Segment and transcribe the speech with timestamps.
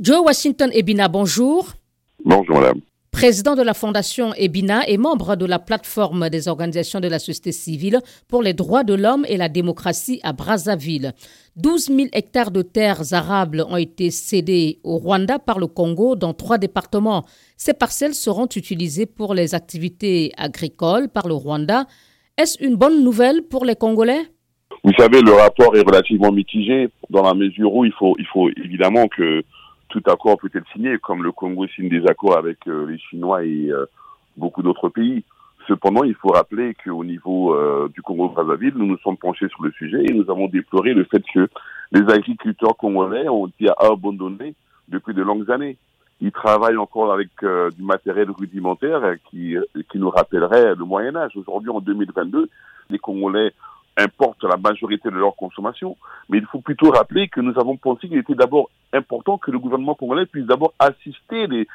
[0.00, 1.72] Joe Washington Ebina, bonjour.
[2.24, 2.80] Bonjour madame.
[3.10, 7.50] Président de la Fondation Ebina et membre de la plateforme des organisations de la société
[7.50, 11.14] civile pour les droits de l'homme et la démocratie à Brazzaville.
[11.56, 16.32] 12 000 hectares de terres arables ont été cédés au Rwanda par le Congo dans
[16.32, 17.24] trois départements.
[17.56, 21.86] Ces parcelles seront utilisées pour les activités agricoles par le Rwanda.
[22.36, 24.22] Est-ce une bonne nouvelle pour les Congolais?
[24.84, 28.48] Vous savez, le rapport est relativement mitigé dans la mesure où il faut, il faut
[28.50, 29.42] évidemment que
[30.00, 33.44] tout accord peut être signé, comme le Congo signe des accords avec euh, les Chinois
[33.44, 33.86] et euh,
[34.36, 35.24] beaucoup d'autres pays.
[35.66, 39.70] Cependant, il faut rappeler qu'au niveau euh, du Congo-Brazzaville, nous nous sommes penchés sur le
[39.72, 41.48] sujet et nous avons déploré le fait que
[41.92, 44.54] les agriculteurs congolais ont été abandonnés
[44.88, 45.76] depuis de longues années.
[46.20, 47.28] Ils travaillent encore avec
[47.76, 49.54] du matériel rudimentaire qui,
[49.90, 51.36] qui nous rappellerait le Moyen Âge.
[51.36, 52.48] Aujourd'hui, en 2022,
[52.90, 53.52] les Congolais
[53.98, 55.96] importent la majorité de leur consommation.
[56.28, 59.58] Mais il faut plutôt rappeler que nous avons pensé qu'il était d'abord important que le
[59.58, 61.66] gouvernement congolais puisse d'abord assister les,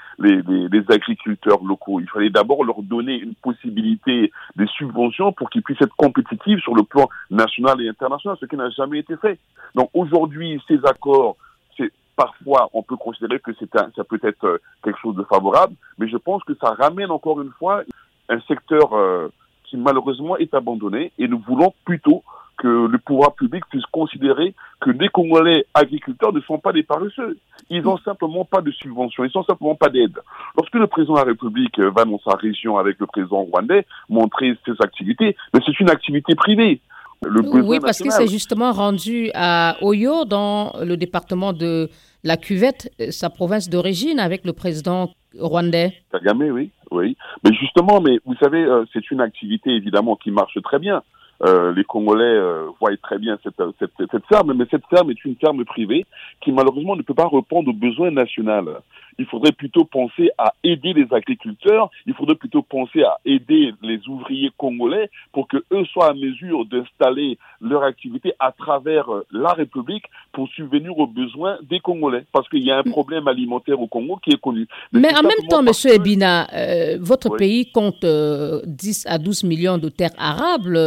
[0.90, 2.00] agriculteurs locaux.
[2.00, 6.76] Il fallait d'abord leur donner une possibilité des subventions pour qu'ils puissent être compétitifs sur
[6.76, 9.40] le plan national et international, ce qui n'a jamais été fait.
[9.76, 11.36] Donc aujourd'hui, ces accords,
[11.78, 15.76] c'est parfois on peut considérer que c'est ça peut être euh, quelque chose de favorable,
[15.98, 17.84] mais je pense que ça ramène encore une fois
[18.30, 19.30] un secteur euh,
[19.74, 22.24] qui malheureusement est abandonné et nous voulons plutôt
[22.60, 27.40] que le pouvoir public puisse considérer que les Congolais agriculteurs ne sont pas des paresseux.
[27.72, 30.20] Ils n'ont simplement pas de subventions, ils n'ont simplement pas d'aide.
[30.56, 34.56] Lorsque le président de la République va dans sa région avec le président rwandais montrer
[34.64, 36.80] ses activités, mais c'est une activité privée.
[37.24, 41.90] oui, parce que c'est justement rendu à Oyo, dans le département de
[42.24, 45.94] la Cuvette, sa province d'origine, avec le président rwandais.
[46.12, 47.18] Kagame, oui, oui.
[47.44, 51.04] Mais justement, mais vous savez, euh, c'est une activité évidemment qui marche très bien.
[51.44, 55.26] Euh, les Congolais euh, voient très bien cette, cette, cette, ferme, mais cette ferme est
[55.26, 56.06] une ferme privée
[56.42, 58.78] qui malheureusement ne peut pas répondre aux besoins nationaux.
[59.20, 64.00] Il faudrait plutôt penser à aider les agriculteurs, il faudrait plutôt penser à aider les
[64.08, 69.54] ouvriers congolais pour que eux soient à mesure d'installer leur activité à travers euh, la
[69.54, 72.26] République pour subvenir aux besoins des Congolais.
[72.32, 74.68] Parce qu'il y a un problème alimentaire au Congo qui est connu.
[74.92, 78.62] Mais, en même temps, Monsieur Ebina, euh, votre pays compte 10 euh,
[79.10, 80.80] à 12 millions de terres arables,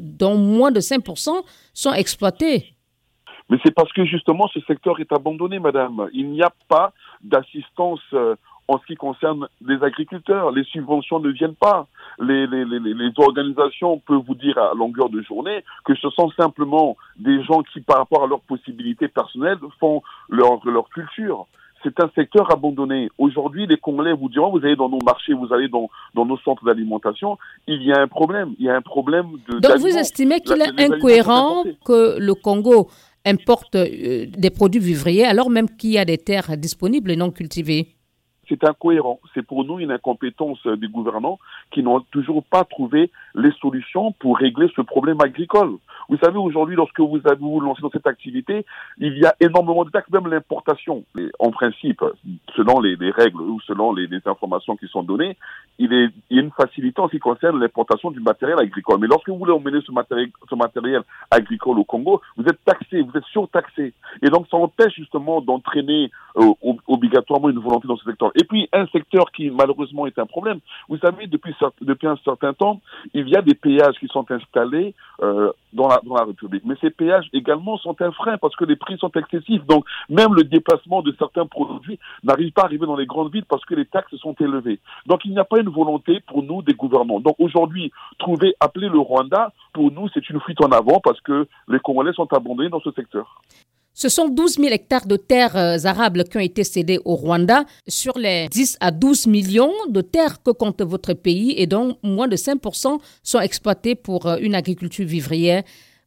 [0.00, 1.30] dont moins de 5%
[1.74, 2.71] sont exploitées.
[3.52, 6.08] Mais c'est parce que justement ce secteur est abandonné, madame.
[6.14, 8.34] Il n'y a pas d'assistance euh,
[8.66, 10.52] en ce qui concerne les agriculteurs.
[10.52, 11.86] Les subventions ne viennent pas.
[12.18, 16.30] Les, les, les, les, organisations peuvent vous dire à longueur de journée que ce sont
[16.30, 21.46] simplement des gens qui, par rapport à leurs possibilités personnelles, font leur, leur culture.
[21.82, 23.10] C'est un secteur abandonné.
[23.18, 26.38] Aujourd'hui, les Congolais vous diront, vous allez dans nos marchés, vous allez dans, dans nos
[26.38, 27.36] centres d'alimentation,
[27.66, 28.54] il y a un problème.
[28.58, 29.58] Il y a un problème de...
[29.58, 32.88] Donc vous estimez qu'il est incohérent que le Congo
[33.24, 37.30] importe euh, des produits vivriers alors même qu'il y a des terres disponibles et non
[37.30, 37.88] cultivées
[38.48, 39.20] c'est incohérent.
[39.34, 41.38] C'est pour nous une incompétence des gouvernants
[41.70, 45.76] qui n'ont toujours pas trouvé les solutions pour régler ce problème agricole.
[46.08, 48.64] Vous savez, aujourd'hui, lorsque vous vous lancez dans cette activité,
[48.98, 51.04] il y a énormément de taxes, même l'importation.
[51.38, 52.02] En principe,
[52.56, 55.36] selon les, règles ou selon les, informations qui sont données,
[55.78, 55.92] il,
[56.30, 58.98] y a une facilité en ce qui concerne l'importation du matériel agricole.
[59.00, 59.92] Mais lorsque vous voulez emmener ce
[60.54, 63.92] matériel, agricole au Congo, vous êtes taxé, vous êtes surtaxé.
[64.22, 66.52] Et donc, ça empêche justement d'entraîner euh,
[66.86, 68.30] obligatoirement une volonté dans ce secteur.
[68.34, 70.60] Et puis, un secteur qui malheureusement est un problème.
[70.88, 72.80] Vous savez, depuis, depuis un certain temps,
[73.14, 76.64] il y a des péages qui sont installés euh, dans, la, dans la République.
[76.64, 79.64] Mais ces péages également sont un frein parce que les prix sont excessifs.
[79.66, 83.44] Donc, même le déplacement de certains produits n'arrive pas à arriver dans les grandes villes
[83.48, 84.80] parce que les taxes sont élevées.
[85.06, 87.20] Donc, il n'y a pas une volonté pour nous des gouvernements.
[87.20, 91.46] Donc, aujourd'hui, trouver, appeler le Rwanda, pour nous, c'est une fuite en avant parce que
[91.68, 93.40] les Congolais sont abandonnés dans ce secteur.
[93.94, 97.64] Ce sont 12 000 hectares de terres euh, arables qui ont été cédés au Rwanda
[97.86, 102.26] sur les 10 à 12 millions de terres que compte votre pays et dont moins
[102.26, 105.62] de 5% sont exploitées pour euh, une agriculture vivrière.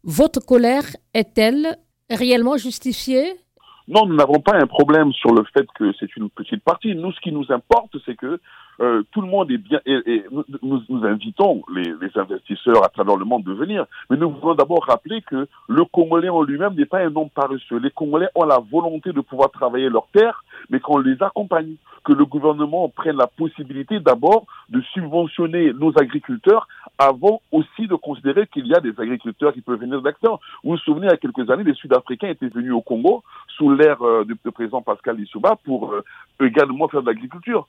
[0.06, 0.86] Votre colère
[1.16, 1.78] est-elle
[2.12, 3.26] réellement justifiée?
[3.88, 6.96] Non, nous n'avons pas un problème sur le fait que c'est une petite partie.
[6.96, 8.40] Nous, ce qui nous importe, c'est que
[8.82, 10.24] euh, tout le monde est bien et,
[10.62, 13.86] nous, nous, invitons les, investisseurs à travers le monde de venir.
[14.10, 17.78] Mais nous voulons d'abord rappeler que le Congolais en lui-même n'est pas un homme paresseux.
[17.78, 22.14] Les Congolais ont la volonté de pouvoir travailler leur terre, mais qu'on les accompagne, que
[22.14, 28.68] le gouvernement prenne la possibilité d'abord de subventionner nos agriculteurs avant aussi de considérer qu'il
[28.68, 30.40] y a des agriculteurs qui peuvent venir d'acteurs.
[30.64, 33.24] Vous vous souvenez, il y a quelques années, les Sud-Africains étaient venus au Congo
[33.58, 36.04] sous l'ère euh, du, président Pascal Lissouba pour euh,
[36.42, 37.68] également faire de l'agriculture.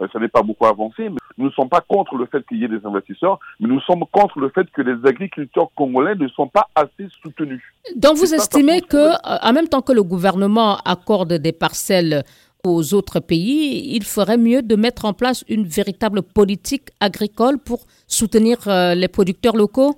[0.00, 2.58] Euh, ça n'est pas beaucoup avancé, mais nous ne sommes pas contre le fait qu'il
[2.58, 6.28] y ait des investisseurs, mais nous sommes contre le fait que les agriculteurs congolais ne
[6.28, 7.62] sont pas assez soutenus.
[7.96, 12.24] Donc vous estimez que, en même temps que le gouvernement accorde des parcelles
[12.64, 17.80] aux autres pays, il ferait mieux de mettre en place une véritable politique agricole pour
[18.06, 19.94] soutenir euh, les producteurs locaux?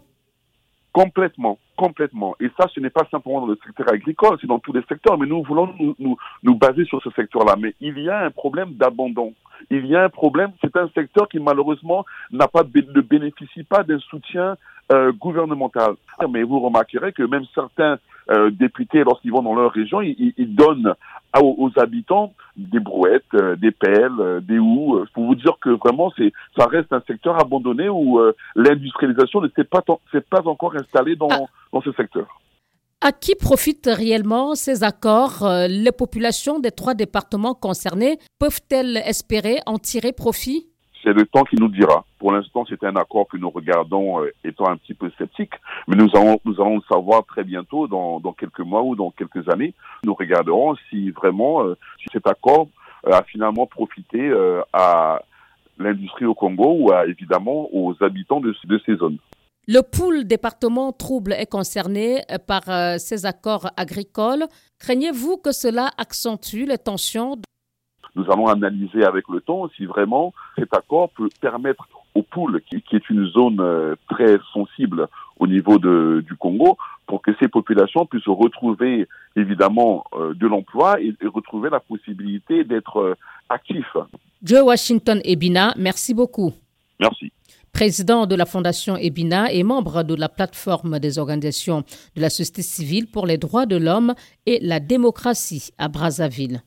[0.92, 2.34] Complètement, complètement.
[2.40, 5.18] Et ça, ce n'est pas simplement dans le secteur agricole, c'est dans tous les secteurs.
[5.18, 7.54] Mais nous voulons nous, baser sur ce secteur-là.
[7.58, 9.34] Mais il y a un problème d'abandon.
[9.70, 10.52] Il y a un problème.
[10.62, 14.56] C'est un secteur qui malheureusement n'a pas ne bénéficie pas d'un soutien
[14.90, 15.96] euh, gouvernemental.
[16.30, 17.98] Mais vous remarquerez que même certains
[18.30, 20.94] euh, députés, lorsqu'ils vont dans leur région, ils donnent
[21.42, 26.12] aux, habitants des brouettes, euh, des pelles, euh, des houes, pour vous dire que vraiment
[26.16, 28.20] c'est ça reste un secteur abandonné où
[28.54, 31.40] l'industrialisation ne s'est pas s'est pas encore installée dans, ah.
[31.72, 32.26] dans ce secteur.
[33.02, 39.78] À qui profitent réellement ces accords Les populations des trois départements concernés peuvent-elles espérer en
[39.78, 40.66] tirer profit?
[41.02, 42.04] C'est le temps qui nous dira.
[42.18, 45.54] Pour l'instant, c'est un accord que nous regardons euh, étant un petit peu sceptiques,
[45.86, 49.48] mais nous allons, nous allons le savoir très bientôt, dans, quelques mois ou dans quelques
[49.48, 49.74] années.
[50.04, 51.76] Nous regarderons si vraiment euh,
[52.12, 52.68] cet accord
[53.06, 54.32] euh, a finalement profité
[54.72, 55.22] à
[55.78, 59.18] l'industrie au Congo ou à, évidemment aux habitants de, de ces zones.
[59.68, 62.62] Le pool département trouble est concerné par
[62.98, 64.44] ces accords agricoles.
[64.78, 67.36] Craignez-vous que cela accentue les tensions
[68.16, 72.82] nous allons analyser avec le temps si vraiment cet accord peut permettre au pool, qui,
[72.96, 75.06] est une zone euh, très sensible
[75.38, 80.98] au niveau de, du Congo, pour que ces populations puissent retrouver évidemment euh, de l'emploi
[81.00, 83.14] et, retrouver la possibilité d'être euh,
[83.50, 83.96] actifs.
[84.42, 86.52] Joe Washington Ebina, merci beaucoup.
[86.98, 87.30] Merci
[87.72, 91.84] président de la Fondation Ebina et membre de la plateforme des organisations
[92.14, 94.14] de la société civile pour les droits de l'homme
[94.46, 96.62] et la démocratie à Brazzaville.